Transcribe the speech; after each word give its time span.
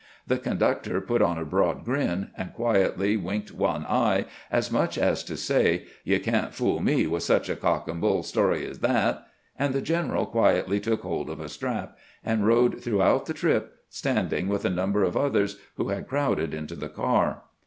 The 0.25 0.39
con 0.39 0.57
ductor 0.57 0.99
put 0.99 1.21
on 1.21 1.37
a 1.37 1.45
broad 1.45 1.85
grin, 1.85 2.31
and 2.35 2.53
quietly 2.55 3.17
winked 3.17 3.51
one 3.51 3.85
eye, 3.85 4.25
as 4.49 4.71
much 4.71 4.97
as 4.97 5.23
to 5.25 5.37
say, 5.37 5.85
"You 6.03 6.19
can't 6.19 6.55
fool 6.55 6.79
me 6.79 7.05
with 7.05 7.21
such 7.21 7.49
a 7.49 7.55
cock 7.55 7.87
and 7.87 8.01
bull 8.01 8.23
story 8.23 8.65
as 8.65 8.79
that"; 8.79 9.21
and 9.59 9.75
the 9.75 9.81
general 9.83 10.25
quietly 10.25 10.79
took 10.79 11.01
hold 11.03 11.29
of 11.29 11.39
a 11.39 11.47
strap, 11.47 11.99
and 12.25 12.47
rode 12.47 12.81
throughout 12.81 13.27
the 13.27 13.35
trip 13.35 13.75
stand 13.89 14.33
ing 14.33 14.47
with 14.47 14.65
a 14.65 14.71
number 14.71 15.03
of 15.03 15.15
others 15.15 15.59
who 15.75 15.89
had 15.89 16.07
crowded 16.07 16.51
into 16.51 16.73
the 16.75 16.89
car. 16.89 17.43